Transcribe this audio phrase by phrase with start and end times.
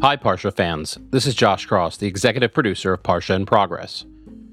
[0.00, 0.96] Hi, Parsha fans.
[1.10, 4.04] This is Josh Cross, the executive producer of Parsha in Progress.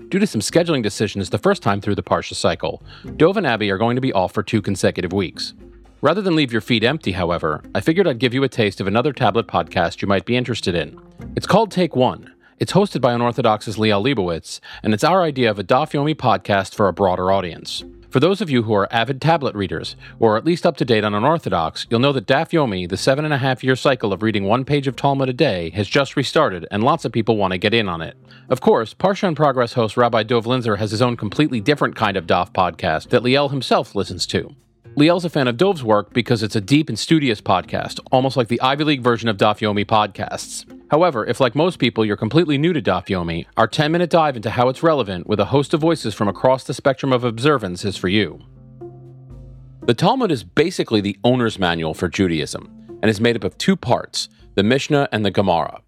[0.10, 2.81] Due to some scheduling decisions the first time through the Parsha cycle,
[3.15, 5.54] Dov and Abby are going to be off for two consecutive weeks.
[6.01, 8.87] Rather than leave your feet empty, however, I figured I'd give you a taste of
[8.87, 11.00] another tablet podcast you might be interested in.
[11.36, 12.33] It's called Take One.
[12.58, 16.73] It's hosted by Unorthodox's Liel Leibovitz, and it's our idea of a Daf Yomi podcast
[16.73, 17.84] for a broader audience.
[18.16, 21.04] For those of you who are avid tablet readers, or at least up to date
[21.04, 24.23] on Unorthodox, you'll know that Daf Yomi, the seven and a half year cycle of
[24.23, 27.52] reading one page of Talmud a day, has just restarted, and lots of people want
[27.52, 28.16] to get in on it.
[28.48, 32.16] Of course, Parsha in Progress host Rabbi Dov Linzer has his own completely different kind
[32.16, 34.56] of Daf podcast that Liel himself listens to.
[34.98, 38.48] Liel's a fan of Dov's work because it's a deep and studious podcast, almost like
[38.48, 40.63] the Ivy League version of Daf Yomi podcasts.
[40.90, 44.38] However, if like most people you're completely new to Daf Yomi, our 10 minute dive
[44.38, 47.84] into how it's relevant with a host of voices from across the spectrum of observance
[47.84, 48.39] is for you.
[49.81, 53.75] The Talmud is basically the owner's manual for Judaism and is made up of two
[53.75, 55.81] parts the Mishnah and the Gemara.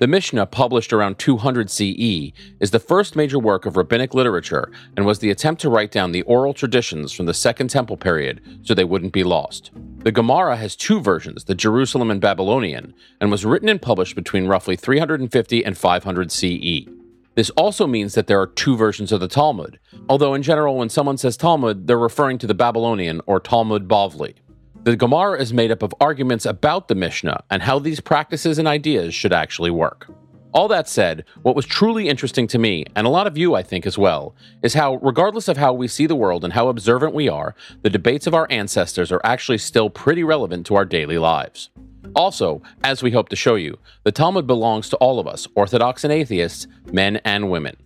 [0.00, 5.04] The Mishnah, published around 200 CE, is the first major work of rabbinic literature and
[5.04, 8.72] was the attempt to write down the oral traditions from the Second Temple period so
[8.72, 9.70] they wouldn't be lost.
[9.98, 14.46] The Gemara has two versions, the Jerusalem and Babylonian, and was written and published between
[14.46, 16.88] roughly 350 and 500 CE.
[17.34, 20.88] This also means that there are two versions of the Talmud, although in general, when
[20.88, 24.36] someone says Talmud, they're referring to the Babylonian or Talmud Bavli.
[24.82, 28.66] The Gemara is made up of arguments about the Mishnah and how these practices and
[28.66, 30.10] ideas should actually work.
[30.52, 33.62] All that said, what was truly interesting to me, and a lot of you I
[33.62, 37.12] think as well, is how, regardless of how we see the world and how observant
[37.12, 41.18] we are, the debates of our ancestors are actually still pretty relevant to our daily
[41.18, 41.68] lives.
[42.16, 46.04] Also, as we hope to show you, the Talmud belongs to all of us, Orthodox
[46.04, 47.76] and atheists, men and women.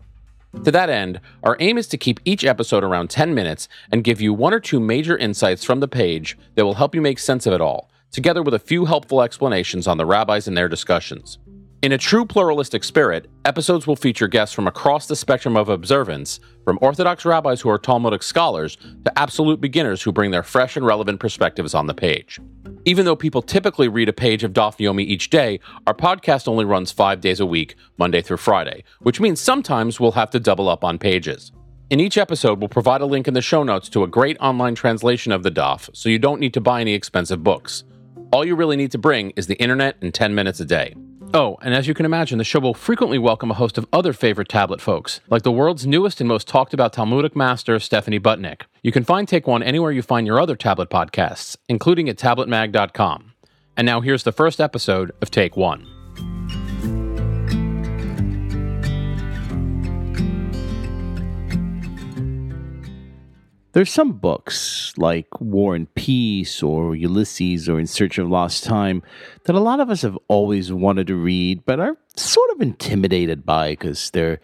[0.63, 4.21] To that end, our aim is to keep each episode around 10 minutes and give
[4.21, 7.47] you one or two major insights from the page that will help you make sense
[7.47, 11.39] of it all, together with a few helpful explanations on the rabbis and their discussions.
[11.85, 16.41] In a true pluralistic spirit, episodes will feature guests from across the spectrum of observance,
[16.65, 20.87] from Orthodox rabbis who are Talmudic scholars to absolute beginners who bring their fresh and
[20.87, 22.41] relevant perspectives on the page.
[22.87, 26.65] Even though people typically read a page of Daf Yomi each day, our podcast only
[26.65, 30.71] runs five days a week, Monday through Friday, which means sometimes we'll have to double
[30.71, 31.53] up on pages.
[31.91, 34.75] In each episode, we'll provide a link in the show notes to a great online
[34.75, 37.85] translation of the Daf, so you don't need to buy any expensive books.
[38.33, 40.95] All you really need to bring is the internet and 10 minutes a day.
[41.37, 44.13] Oh, and as you can imagine, the show will frequently welcome a host of other
[44.13, 48.63] favorite tablet folks, like the world's newest and most talked about Talmudic master, Stephanie Butnick.
[48.85, 53.33] You can find Take One anywhere you find your other tablet podcasts, including at tabletmag.com.
[53.77, 55.94] And now here's the first episode of Take One.
[63.75, 69.03] There's some books like War and Peace or Ulysses or In Search of Lost Time
[69.47, 73.45] that a lot of us have always wanted to read, but are sort of intimidated
[73.45, 74.41] by because they're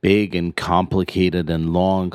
[0.00, 2.14] big and complicated and long.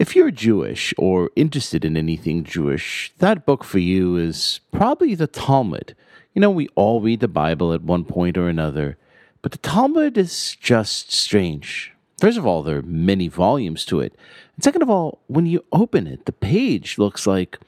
[0.00, 5.28] If you're Jewish or interested in anything Jewish, that book for you is probably the
[5.28, 5.94] Talmud.
[6.34, 8.98] You know, we all read the Bible at one point or another,
[9.42, 11.92] but the Talmud is just strange.
[12.18, 14.16] First of all, there are many volumes to it.
[14.56, 17.58] And second of all, when you open it, the page looks like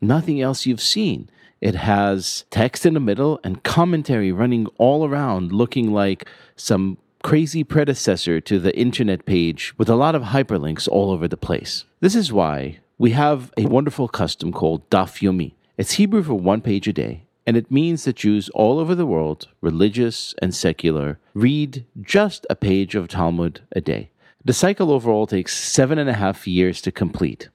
[0.00, 1.30] nothing else you've seen.
[1.60, 7.64] It has text in the middle and commentary running all around, looking like some crazy
[7.64, 11.86] predecessor to the internet page with a lot of hyperlinks all over the place.
[12.00, 15.54] This is why we have a wonderful custom called Daf Yomi.
[15.78, 19.06] It's Hebrew for one page a day, and it means that Jews all over the
[19.06, 24.10] world, religious and secular, read just a page of Talmud a day.
[24.46, 27.48] The cycle overall takes seven and a half years to complete.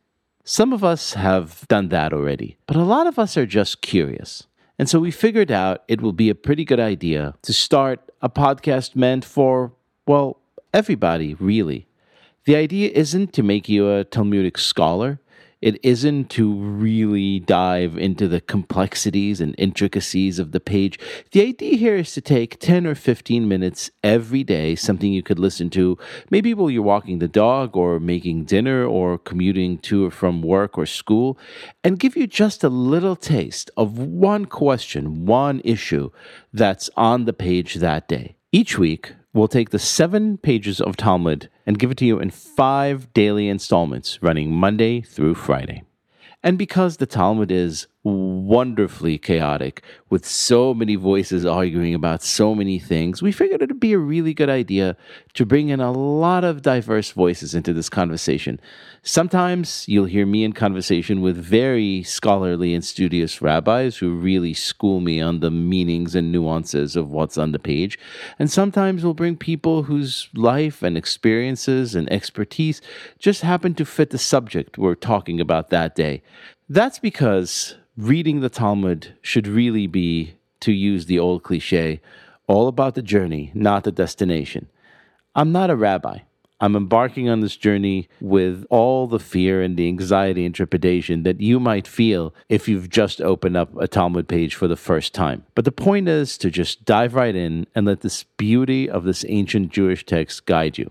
[0.44, 4.48] Some of us have done that already, but a lot of us are just curious.
[4.80, 8.30] And so we figured out it will be a pretty good idea to start a
[8.30, 9.72] podcast meant for,
[10.08, 10.40] well,
[10.74, 11.86] everybody, really.
[12.46, 15.20] The idea isn't to make you a Talmudic scholar.
[15.62, 20.98] It isn't to really dive into the complexities and intricacies of the page.
[21.32, 25.38] The idea here is to take 10 or 15 minutes every day, something you could
[25.38, 25.98] listen to,
[26.30, 30.78] maybe while you're walking the dog or making dinner or commuting to or from work
[30.78, 31.38] or school,
[31.84, 36.10] and give you just a little taste of one question, one issue
[36.54, 38.38] that's on the page that day.
[38.54, 42.32] Each week, we'll take the seven pages of Talmud and give it to you in
[42.32, 45.84] five daily installments running Monday through Friday.
[46.42, 52.80] And because the Talmud is wonderfully chaotic with so many voices arguing about so many
[52.80, 54.98] things, we figured it'd be a really good idea
[55.34, 58.60] to bring in a lot of diverse voices into this conversation.
[59.04, 65.00] Sometimes you'll hear me in conversation with very scholarly and studious rabbis who really school
[65.00, 67.98] me on the meanings and nuances of what's on the page.
[68.38, 72.82] And sometimes we'll bring people whose life and experiences and expertise
[73.20, 76.22] just happen to fit the subject we're talking about that day.
[76.68, 82.00] That's because reading the Talmud should really be, to use the old cliche,
[82.48, 84.70] all about the journey, not the destination.
[85.36, 86.20] I'm not a rabbi.
[86.62, 91.42] I'm embarking on this journey with all the fear and the anxiety and trepidation that
[91.42, 95.46] you might feel if you've just opened up a Talmud page for the first time.
[95.54, 99.26] But the point is to just dive right in and let this beauty of this
[99.28, 100.90] ancient Jewish text guide you.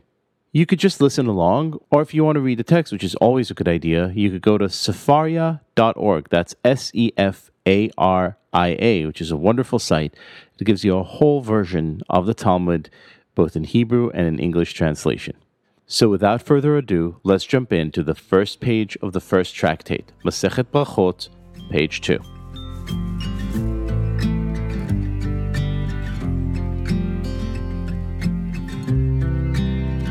[0.50, 3.14] You could just listen along, or if you want to read the text, which is
[3.16, 6.28] always a good idea, you could go to sefaria.org.
[6.30, 10.14] That's S E F A R I A, which is a wonderful site.
[10.58, 12.88] It gives you a whole version of the Talmud,
[13.34, 15.36] both in Hebrew and in English translation.
[15.86, 20.64] So, without further ado, let's jump into the first page of the first tractate, Masechet
[20.72, 21.28] Brachot,
[21.70, 22.37] page 2.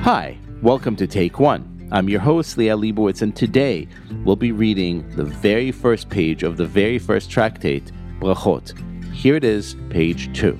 [0.07, 1.89] Hi, welcome to Take One.
[1.91, 3.89] I'm your host, Liel Leibovitz, and today
[4.23, 8.71] we'll be reading the very first page of the very first tractate, Brachot.
[9.11, 10.57] Here it is, page 2.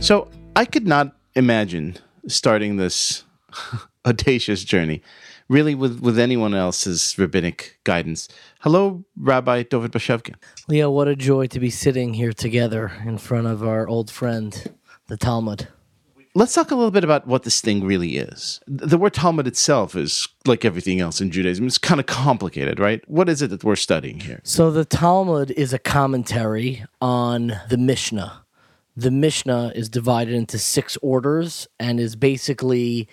[0.00, 3.24] So, I could not imagine starting this
[4.06, 5.02] audacious journey
[5.48, 8.28] really with, with anyone else's rabbinic guidance.
[8.60, 10.36] Hello, Rabbi David Bashevkin.
[10.68, 14.75] Liel, what a joy to be sitting here together in front of our old friend,
[15.08, 15.68] the Talmud.
[16.34, 18.60] Let's talk a little bit about what this thing really is.
[18.66, 21.66] The word Talmud itself is like everything else in Judaism.
[21.66, 23.02] It's kind of complicated, right?
[23.08, 24.40] What is it that we're studying here?
[24.44, 28.44] So, the Talmud is a commentary on the Mishnah
[28.96, 33.08] the Mishnah is divided into six orders and is basically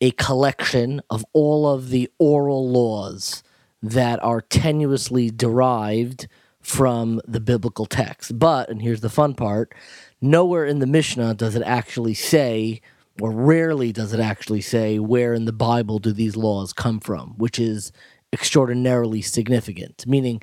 [0.00, 3.42] a collection of all of the oral laws
[3.82, 6.28] that are tenuously derived
[6.60, 8.38] from the biblical text.
[8.38, 9.74] But, and here's the fun part
[10.24, 12.80] nowhere in the Mishnah does it actually say,
[13.20, 17.34] or rarely does it actually say, where in the Bible do these laws come from,
[17.36, 17.92] which is
[18.32, 20.06] extraordinarily significant.
[20.06, 20.42] Meaning,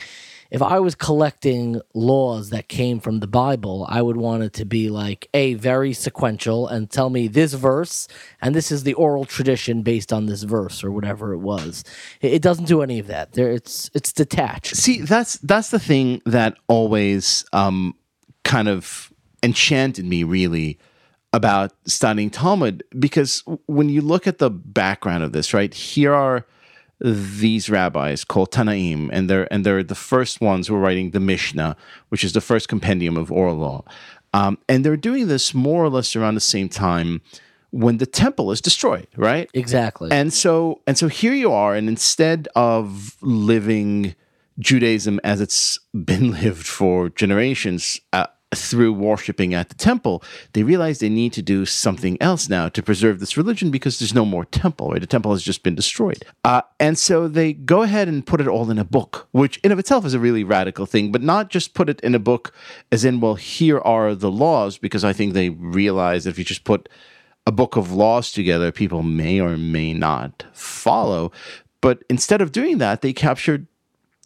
[0.49, 4.65] if I was collecting laws that came from the Bible, I would want it to
[4.65, 8.07] be like a very sequential and tell me this verse
[8.41, 11.85] and this is the oral tradition based on this verse or whatever it was.
[12.21, 13.33] It, doesn't do any of that.
[13.33, 14.75] There, it's it's detached.
[14.75, 17.95] See, that's that's the thing that always um,
[18.43, 19.10] kind of
[19.43, 20.77] enchanted me, really,
[21.33, 26.45] about studying Talmud because when you look at the background of this, right here are
[26.99, 31.19] these rabbis called Tanaim, and they're and they're the first ones who are writing the
[31.19, 31.75] Mishnah,
[32.09, 33.83] which is the first compendium of oral law,
[34.33, 37.21] um, and they're doing this more or less around the same time
[37.71, 39.49] when the temple is destroyed, right?
[39.53, 40.11] Exactly.
[40.11, 44.15] And so and so here you are, and instead of living
[44.59, 47.99] Judaism as it's been lived for generations.
[48.13, 52.67] Uh, through worshiping at the temple, they realize they need to do something else now
[52.69, 54.99] to preserve this religion because there's no more temple, right?
[54.99, 56.25] The temple has just been destroyed.
[56.43, 59.71] Uh, and so they go ahead and put it all in a book, which in
[59.71, 62.53] of itself is a really radical thing, but not just put it in a book
[62.91, 66.43] as in, well, here are the laws, because I think they realize that if you
[66.43, 66.89] just put
[67.47, 71.31] a book of laws together, people may or may not follow.
[71.81, 73.65] But instead of doing that, they captured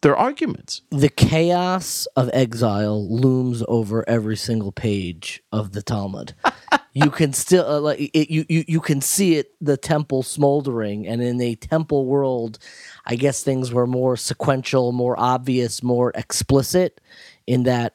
[0.02, 0.82] their arguments.
[0.90, 6.34] The chaos of exile looms over every single page of the Talmud.
[6.92, 11.06] you can still uh, like it, you, you you can see it the temple smoldering
[11.06, 12.58] and in a temple world
[13.04, 17.00] I guess things were more sequential, more obvious, more explicit
[17.46, 17.94] in that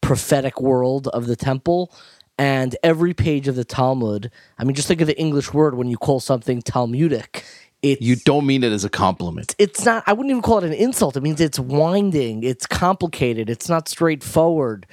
[0.00, 1.92] prophetic world of the temple
[2.38, 5.88] and every page of the Talmud, I mean just think of the English word when
[5.88, 7.44] you call something Talmudic
[7.82, 9.54] it's, you don't mean it as a compliment.
[9.58, 10.04] It's not.
[10.06, 11.16] I wouldn't even call it an insult.
[11.16, 12.42] It means it's winding.
[12.42, 13.48] It's complicated.
[13.48, 14.86] It's not straightforward.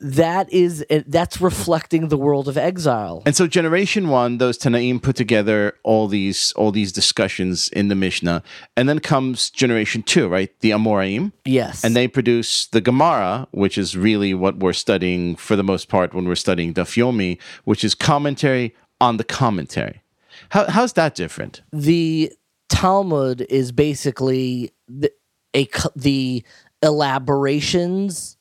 [0.00, 3.22] That is that's reflecting the world of exile.
[3.24, 7.94] And so, generation one, those Tanaim put together all these all these discussions in the
[7.94, 8.42] Mishnah,
[8.76, 10.50] and then comes generation two, right?
[10.60, 11.32] The Amoraim.
[11.46, 11.82] Yes.
[11.82, 16.12] And they produce the Gemara, which is really what we're studying for the most part
[16.12, 20.02] when we're studying Daf Yomi, which is commentary on the commentary.
[20.50, 21.62] How, how's that different?
[21.72, 22.32] The
[22.68, 25.12] Talmud is basically the,
[25.54, 26.44] a the
[26.82, 28.36] elaborations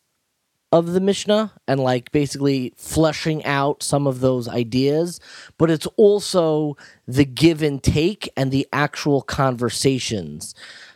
[0.72, 5.20] of the Mishnah and like basically fleshing out some of those ideas,
[5.58, 6.76] but it's also
[7.08, 10.54] the give and take and the actual conversations.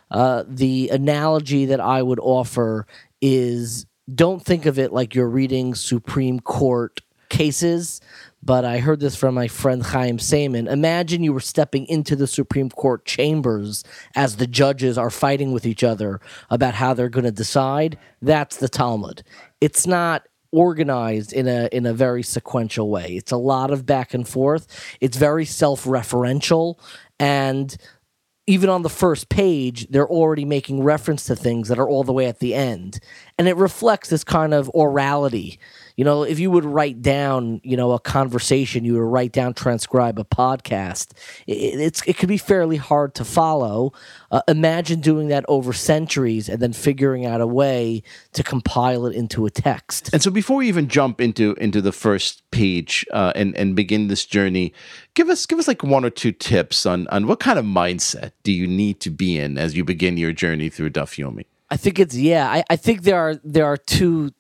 [0.10, 2.86] Uh, the analogy that I would offer
[3.22, 8.02] is don't think of it like you're reading Supreme Court cases,
[8.44, 10.70] but I heard this from my friend Chaim Saiman.
[10.70, 13.84] Imagine you were stepping into the Supreme Court chambers
[14.16, 16.20] as the judges are fighting with each other
[16.50, 17.98] about how they're going to decide.
[18.22, 19.24] That's the Talmud.
[19.60, 23.16] It's not organized in a in a very sequential way.
[23.16, 24.68] It's a lot of back and forth.
[25.00, 26.78] It's very self-referential
[27.20, 27.78] and
[28.48, 32.12] even on the first page, they're already making reference to things that are all the
[32.12, 33.00] way at the end.
[33.38, 35.58] And it reflects this kind of orality
[35.96, 39.54] you know, if you would write down, you know, a conversation, you would write down,
[39.54, 41.12] transcribe a podcast.
[41.48, 43.94] It, it's it could be fairly hard to follow.
[44.32, 49.16] Uh, imagine doing that over centuries and then figuring out a way to compile it
[49.16, 50.10] into a text.
[50.14, 54.08] And so, before we even jump into into the first page uh, and and begin
[54.08, 54.74] this journey,
[55.14, 58.32] give us give us like one or two tips on on what kind of mindset
[58.44, 61.46] do you need to be in as you begin your journey through Daf Yomi.
[61.70, 62.50] I think it's yeah.
[62.50, 64.32] I, I think there are there are two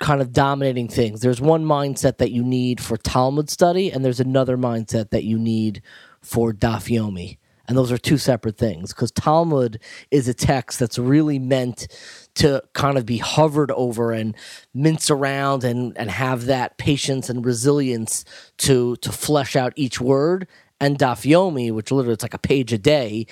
[0.00, 1.20] kind of dominating things.
[1.20, 5.38] There's one mindset that you need for Talmud study, and there's another mindset that you
[5.38, 5.82] need
[6.20, 7.38] for Daf Yomi.
[7.68, 11.88] And those are two separate things because Talmud is a text that's really meant
[12.36, 14.36] to kind of be hovered over and
[14.72, 18.24] mince around and, and have that patience and resilience
[18.58, 20.46] to to flesh out each word.
[20.78, 23.26] And Daf Yomi, which literally it's like a page a day,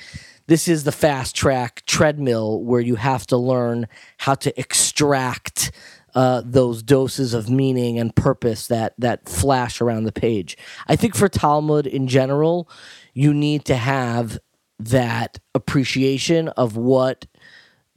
[0.46, 3.86] this is the fast track treadmill where you have to learn
[4.18, 5.70] how to extract
[6.14, 10.56] uh, those doses of meaning and purpose that that flash around the page.
[10.86, 12.68] I think for Talmud in general,
[13.12, 14.38] you need to have
[14.78, 17.26] that appreciation of what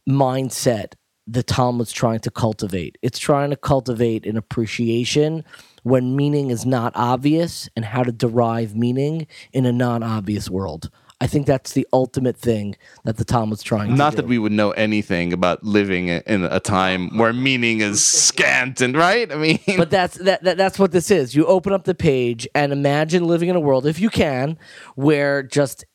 [0.07, 0.93] mindset
[1.27, 2.97] the Talmud's trying to cultivate.
[3.01, 5.43] It's trying to cultivate an appreciation
[5.83, 10.89] when meaning is not obvious and how to derive meaning in a non obvious world.
[11.19, 14.51] I think that's the ultimate thing that the Talmud's trying to Not that we would
[14.51, 19.31] know anything about living in a time where meaning is scant and right.
[19.31, 21.35] I mean, but that's that, that that's what this is.
[21.35, 24.59] You open up the page and imagine living in a world, if you can,
[24.95, 25.85] where just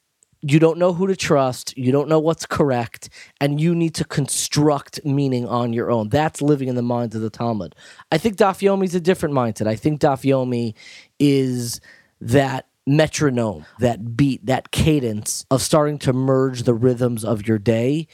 [0.40, 3.08] you don't know who to trust, you don't know what's correct,
[3.40, 6.08] and you need to construct meaning on your own.
[6.08, 7.76] That's living in the minds of the Talmud.
[8.10, 9.68] I think Daf Yomi is a different mindset.
[9.68, 10.74] I think Dafyomi
[11.20, 11.80] is
[12.20, 18.08] that metronome, that beat, that cadence of starting to merge the rhythms of your day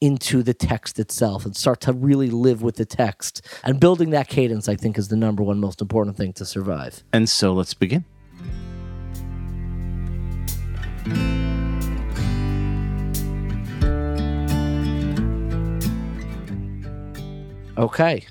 [0.00, 3.40] into the text itself and start to really live with the text.
[3.62, 7.04] And building that cadence, I think, is the number one most important thing to survive.
[7.12, 8.04] And so let's begin.
[17.78, 18.26] Okay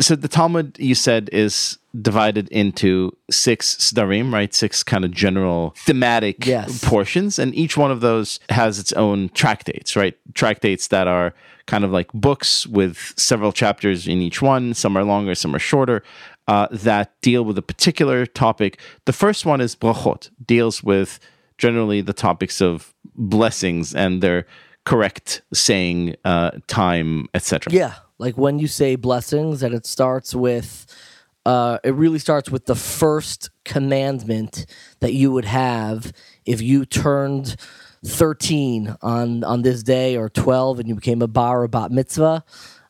[0.00, 4.54] so the Talmud you said is divided into six sdarim, right?
[4.54, 6.84] Six kind of general thematic yes.
[6.84, 10.16] portions, and each one of those has its own tractates, right?
[10.34, 11.34] Tractates that are
[11.66, 14.74] kind of like books with several chapters in each one.
[14.74, 16.02] Some are longer, some are shorter.
[16.48, 18.78] Uh, that deal with a particular topic.
[19.04, 21.20] The first one is brachot, deals with
[21.56, 24.46] generally the topics of blessings and their
[24.84, 27.72] correct saying, uh, time, etc.
[27.72, 30.86] Yeah, like when you say blessings, and it starts with,
[31.44, 34.64] uh, it really starts with the first commandment
[35.00, 36.12] that you would have
[36.46, 37.56] if you turned
[38.04, 42.44] 13 on on this day or 12 and you became a bar or bat mitzvah.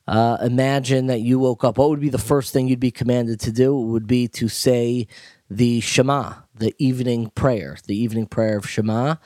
[0.06, 1.78] Uh, imagine that you woke up.
[1.78, 3.80] What would be the first thing you'd be commanded to do?
[3.80, 5.06] It would be to say
[5.48, 9.16] the Shema, the evening prayer, the evening prayer of Shema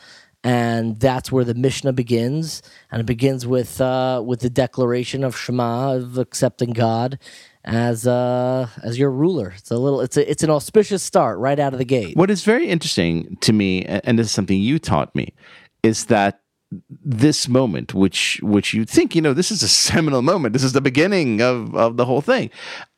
[0.47, 2.62] and that's where the Mishnah begins,
[2.93, 7.19] and it begins with uh, with the declaration of Shema of accepting God
[7.65, 9.55] as uh, as your ruler.
[9.57, 12.17] It's a little it's a, it's an auspicious start right out of the gate.
[12.17, 15.35] What is very interesting to me, and this is something you taught me,
[15.83, 16.43] is that
[16.88, 20.53] this moment, which which you think you know, this is a seminal moment.
[20.53, 22.50] This is the beginning of of the whole thing.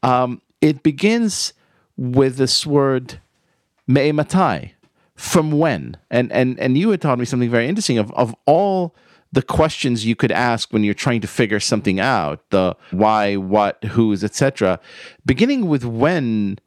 [0.03, 1.55] Um, it begins
[1.97, 3.21] with this word
[3.87, 4.73] me'ematai
[5.19, 5.97] from when?
[6.11, 8.95] And and and you had taught me something very interesting of of all
[9.33, 13.83] the questions you could ask when you're trying to figure something out, the why, what,
[13.85, 14.81] who's, etc.
[15.27, 16.59] Beginning with when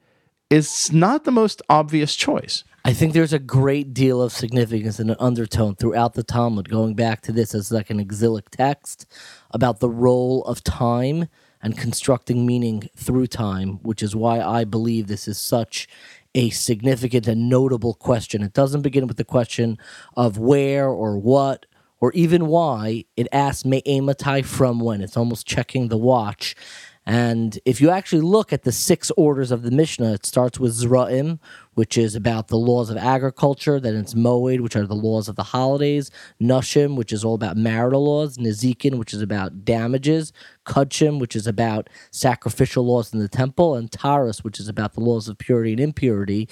[0.52, 2.64] is not the most obvious choice.
[2.84, 6.94] I think there's a great deal of significance and an undertone throughout the Talmud, going
[6.94, 9.06] back to this as like an exilic text
[9.52, 11.28] about the role of time
[11.62, 15.88] and constructing meaning through time, which is why I believe this is such
[16.34, 18.42] a significant and notable question.
[18.42, 19.78] It doesn't begin with the question
[20.16, 21.66] of where or what
[22.00, 23.06] or even why.
[23.16, 25.02] It asks me'ematai from when.
[25.02, 26.56] It's almost checking the watch.
[27.06, 30.74] And if you actually look at the six orders of the Mishnah, it starts with
[30.74, 31.40] Zra'im,
[31.74, 33.80] which is about the laws of agriculture.
[33.80, 36.12] Then it's Moed, which are the laws of the holidays.
[36.40, 38.38] Nashim, which is all about marital laws.
[38.38, 40.32] Nezikin, which is about damages.
[40.66, 43.74] Kudshim, which is about sacrificial laws in the temple.
[43.74, 46.48] And Taurus, which is about the laws of purity and impurity.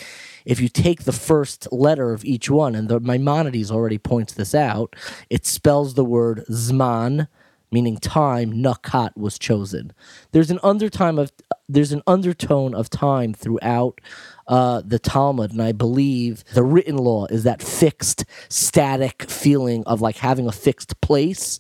[0.46, 4.56] If you take the first letter of each one, and the Maimonides already points this
[4.56, 4.96] out,
[5.30, 7.28] it spells the word Zman,
[7.72, 9.94] meaning time, nakat was chosen.
[10.32, 11.32] There's an undertone of
[11.68, 14.02] there's an undertone of time throughout
[14.48, 20.02] uh, the Talmud, and I believe the written law is that fixed, static feeling of
[20.02, 21.60] like having a fixed place.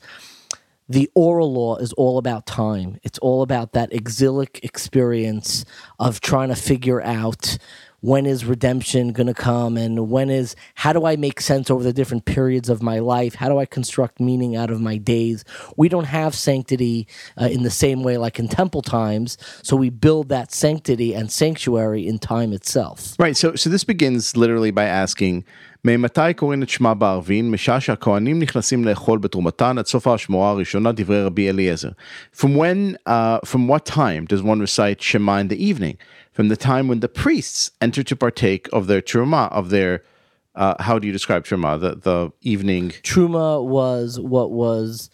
[0.88, 2.98] The oral law is all about time.
[3.04, 5.64] It's all about that exilic experience
[6.00, 7.60] of trying to figure out
[8.02, 11.84] when is redemption going to come and when is how do i make sense over
[11.84, 13.36] the different periods of my life?
[13.36, 15.44] How do i construct meaning out of my days?
[15.78, 17.08] We don't have sanctity
[17.40, 21.32] uh, in the same way like in temple times so we build that sanctity and
[21.32, 23.16] sanctuary in time itself.
[23.20, 25.46] Right so so this begins literally by asking
[25.85, 27.51] ממתי קוראים את שמע בערבין?
[27.51, 31.89] משעה שהכהנים נכנסים לאכול בתרומתן עד סוף השמועה הראשונה דברי רבי אליעזר.
[32.37, 35.97] From when, uh, from what time does one recite Shema in the evening?
[36.35, 40.03] from the time when the priests enter to partake of their truma, of their
[40.57, 41.81] uh, how do you describe truma?
[41.81, 45.11] The the evening truma was what was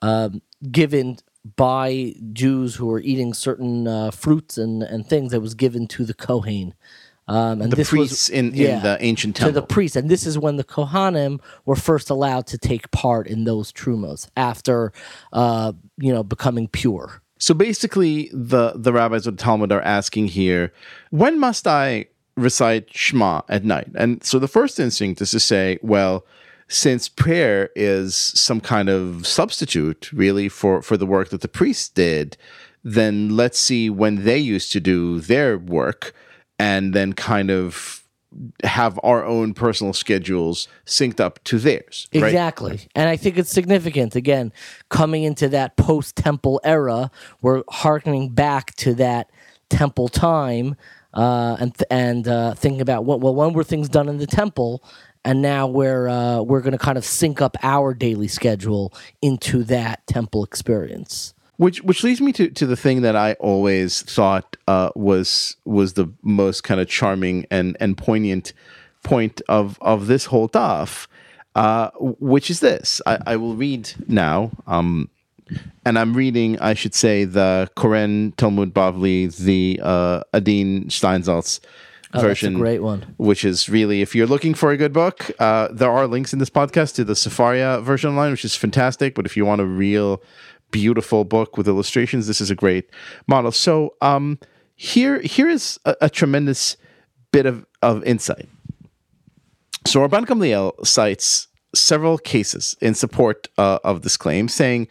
[0.00, 0.40] um,
[0.70, 1.18] given
[1.56, 6.04] by Jews who were eating certain uh, fruits and, and things that was given to
[6.04, 6.74] the Kohen.
[7.27, 9.53] Um, and the this priests was, in, yeah, in the ancient temple.
[9.53, 9.97] To the priests.
[9.97, 14.29] And this is when the Kohanim were first allowed to take part in those trumos
[14.37, 14.93] after,
[15.33, 17.21] uh, you know, becoming pure.
[17.39, 20.71] So basically, the the rabbis of the Talmud are asking here,
[21.09, 22.05] when must I
[22.35, 23.89] recite Shema at night?
[23.95, 26.25] And so the first instinct is to say, well,
[26.67, 31.89] since prayer is some kind of substitute, really, for for the work that the priests
[31.89, 32.37] did,
[32.83, 36.13] then let's see when they used to do their work,
[36.59, 38.03] and then kind of
[38.63, 42.07] have our own personal schedules synced up to theirs.
[42.13, 42.25] Right?
[42.25, 42.81] Exactly.
[42.93, 44.51] And I think it's significant, again,
[44.89, 47.09] coming into that post temple era,
[47.41, 49.29] we're harkening back to that
[49.69, 50.75] temple time
[51.13, 54.83] uh, and, and uh, thinking about, well, when were things done in the temple?
[55.25, 59.63] And now we're, uh, we're going to kind of sync up our daily schedule into
[59.63, 61.33] that temple experience.
[61.57, 65.93] Which which leads me to, to the thing that I always thought uh, was was
[65.93, 68.53] the most kind of charming and, and poignant
[69.03, 71.07] point of of this whole daf,
[71.55, 73.01] uh, which is this.
[73.07, 75.09] I, I will read now, um,
[75.85, 81.59] and I'm reading, I should say, the Koren Talmud Bavli, the uh, Adin Steinsaltz
[82.13, 82.59] oh, version.
[82.59, 83.15] great one.
[83.17, 86.39] Which is really, if you're looking for a good book, uh, there are links in
[86.39, 89.15] this podcast to the Sefaria version online, which is fantastic.
[89.15, 90.21] But if you want a real
[90.71, 92.27] beautiful book with illustrations.
[92.27, 92.89] This is a great
[93.27, 93.51] model.
[93.51, 94.39] So um,
[94.75, 96.77] here here is a, a, tremendous
[97.31, 98.47] bit of, of insight.
[99.85, 104.87] So Rabban Gamliel cites several cases in support uh, of this claim, saying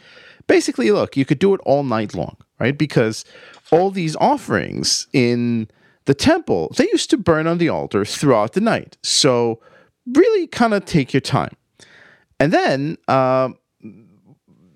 [0.47, 2.77] basically, look, you could do it all night long, right?
[2.77, 3.25] Because
[3.71, 5.69] all these offerings in
[6.07, 8.97] the temple, they used to burn on the altar throughout the night.
[9.03, 9.61] So
[10.15, 11.55] really kind of take your time.
[12.39, 13.51] And then uh,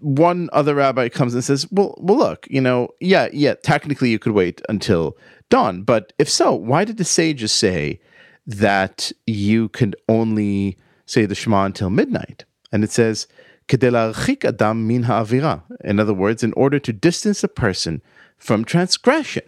[0.01, 4.19] one other rabbi comes and says, "Well, well, look, you know, yeah, yeah, technically you
[4.19, 5.17] could wait until
[5.49, 8.01] dawn, but if so, why did the sages say
[8.47, 13.27] that you could only say the Shema until midnight?" And it says,
[13.73, 18.03] adam min ha'avira." In other words, in order to distance a person
[18.39, 19.45] from transgression,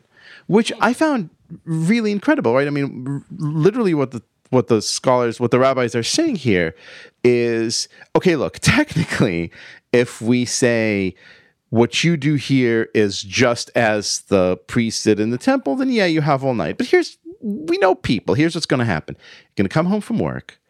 [0.46, 1.30] which I found
[1.64, 2.66] really incredible, right?
[2.66, 6.74] I mean, r- literally, what the what the scholars, what the rabbis are saying here
[7.24, 9.50] is okay, look, technically,
[9.92, 11.14] if we say
[11.72, 16.04] what you do here is just as the priest did in the temple, then yeah,
[16.04, 16.76] you have all night.
[16.76, 18.34] But here's, we know people.
[18.34, 19.16] Here's what's going to happen.
[19.16, 20.60] You're going to come home from work,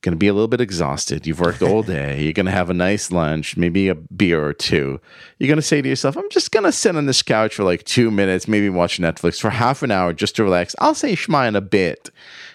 [0.00, 1.26] going to be a little bit exhausted.
[1.26, 2.22] You've worked all day.
[2.22, 5.00] You're going to have a nice lunch, maybe a beer or two.
[5.38, 7.64] You're going to say to yourself, I'm just going to sit on this couch for
[7.64, 10.76] like two minutes, maybe watch Netflix for half an hour just to relax.
[10.78, 12.10] I'll say Shema in a bit.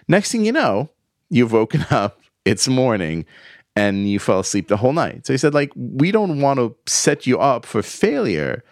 [0.07, 0.89] Next thing you know,
[1.29, 3.25] you've woken up, it's morning,
[3.75, 5.25] and you fell asleep the whole night.
[5.25, 8.63] So he said, like, we don't want to set you up for failure.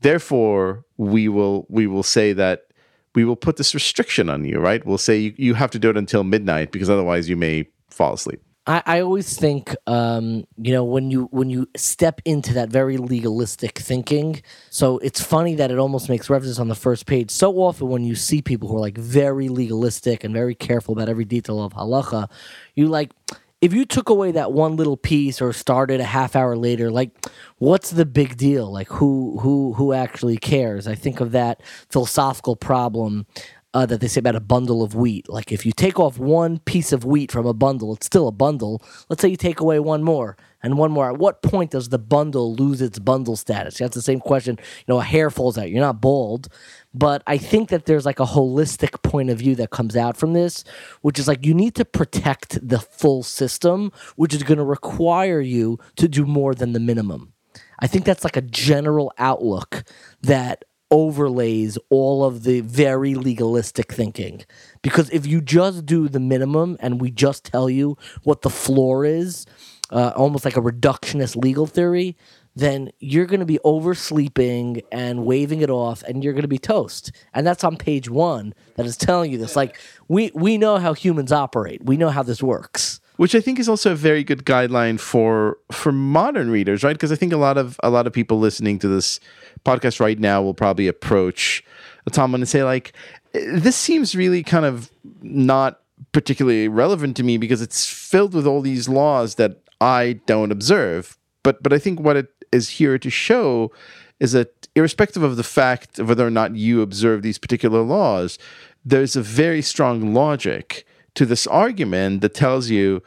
[0.00, 2.66] Therefore, we will we will say that
[3.14, 4.84] we will put this restriction on you, right?
[4.84, 8.14] We'll say you, you have to do it until midnight because otherwise you may fall
[8.14, 8.42] asleep.
[8.66, 12.96] I, I always think, um, you know, when you when you step into that very
[12.96, 17.30] legalistic thinking, so it's funny that it almost makes reference on the first page.
[17.30, 21.08] So often, when you see people who are like very legalistic and very careful about
[21.08, 22.28] every detail of halacha,
[22.74, 23.12] you like
[23.60, 27.10] if you took away that one little piece or started a half hour later, like
[27.58, 28.70] what's the big deal?
[28.70, 30.86] Like who who who actually cares?
[30.86, 33.26] I think of that philosophical problem
[33.72, 35.28] uh, that they say about a bundle of wheat.
[35.28, 38.32] Like if you take off one piece of wheat from a bundle, it's still a
[38.32, 38.82] bundle.
[39.08, 41.12] Let's say you take away one more and one more.
[41.12, 43.78] At what point does the bundle lose its bundle status?
[43.78, 44.58] That's the same question.
[44.58, 45.70] You know, a hair falls out.
[45.70, 46.48] You're not bald.
[46.92, 50.32] But I think that there's like a holistic point of view that comes out from
[50.32, 50.64] this,
[51.02, 55.40] which is like you need to protect the full system, which is going to require
[55.40, 57.32] you to do more than the minimum.
[57.78, 59.84] I think that's like a general outlook
[60.22, 64.44] that overlays all of the very legalistic thinking.
[64.82, 69.04] Because if you just do the minimum and we just tell you what the floor
[69.04, 69.46] is,
[69.90, 72.16] uh, almost like a reductionist legal theory,
[72.54, 76.58] then you're going to be oversleeping and waving it off and you're going to be
[76.58, 77.12] toast.
[77.34, 79.56] And that's on page one that is telling you this.
[79.56, 83.58] Like, we, we know how humans operate, we know how this works which I think
[83.58, 86.92] is also a very good guideline for for modern readers, right?
[86.92, 89.20] Because I think a lot of a lot of people listening to this
[89.64, 91.64] podcast right now will probably approach
[92.06, 92.92] a Talmud and say like,
[93.32, 94.90] "This seems really kind of
[95.22, 95.80] not
[96.12, 101.18] particularly relevant to me because it's filled with all these laws that I don't observe."
[101.42, 103.72] But but I think what it is here to show
[104.18, 108.38] is that irrespective of the fact of whether or not you observe these particular laws,
[108.84, 113.02] there's a very strong logic to this argument that tells you,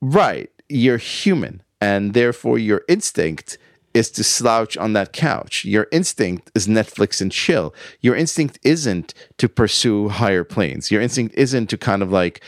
[0.00, 3.58] right, you're human, and therefore your instinct
[3.94, 5.64] is to slouch on that couch.
[5.64, 7.74] Your instinct is Netflix and chill.
[8.00, 10.90] Your instinct isn't to pursue higher planes.
[10.90, 12.40] Your instinct isn't to kind of like,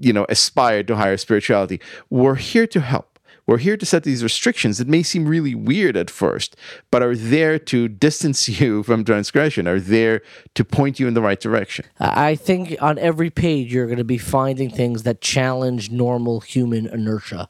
[0.00, 1.80] you know, aspire to higher spirituality.
[2.08, 3.10] We're here to help.
[3.46, 6.54] We're here to set these restrictions that may seem really weird at first,
[6.92, 10.22] but are there to distance you from transgression, are there
[10.54, 11.84] to point you in the right direction.
[11.98, 16.86] I think on every page you're going to be finding things that challenge normal human
[16.86, 17.48] inertia.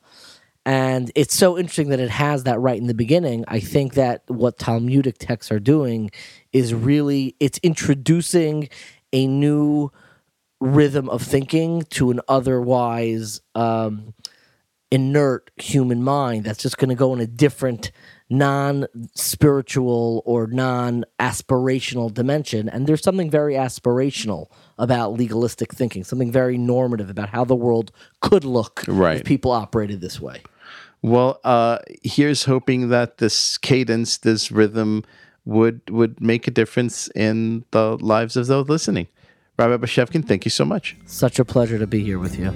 [0.64, 3.45] And it's so interesting that it has that right in the beginning.
[3.49, 6.11] I think that what Talmudic texts are doing
[6.53, 8.69] is really it's introducing
[9.12, 9.90] a new
[10.61, 14.14] rhythm of thinking to an otherwise um,
[14.90, 17.90] inert human mind that's just going to go in a different
[18.29, 22.68] non spiritual or non aspirational dimension.
[22.68, 24.46] And there's something very aspirational
[24.79, 29.18] about legalistic thinking, something very normative about how the world could look right.
[29.18, 30.42] if people operated this way.
[31.03, 35.05] Well, uh, here's hoping that this cadence, this rhythm,
[35.46, 39.09] would would make a difference in the lives of those listening.
[39.61, 40.96] Rabbi Bashevkin, thank you so much.
[41.05, 42.51] Such a pleasure to be here with you.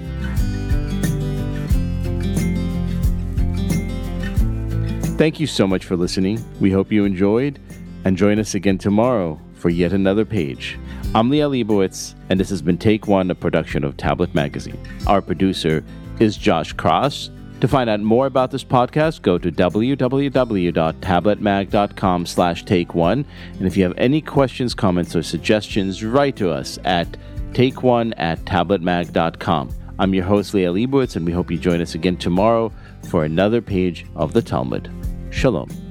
[5.15, 6.43] Thank you so much for listening.
[6.59, 7.59] We hope you enjoyed,
[8.05, 10.79] and join us again tomorrow for yet another page.
[11.13, 14.79] I'm Liel Leibovitz, and this has been Take One, a production of Tablet Magazine.
[15.05, 15.85] Our producer
[16.19, 17.29] is Josh Cross.
[17.61, 23.25] To find out more about this podcast, go to www.tabletmag.com slash take one.
[23.57, 27.15] And if you have any questions, comments, or suggestions, write to us at
[27.53, 29.69] take one at tabletmag.com.
[29.97, 32.73] I'm your host, Liel Leibovitz, and we hope you join us again tomorrow
[33.09, 34.91] for another page of the Talmud.
[35.31, 35.84] Shalom.